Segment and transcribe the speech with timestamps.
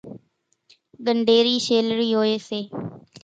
[1.05, 2.59] ڳنڍيرِي شيلرِي هوئيَ سي۔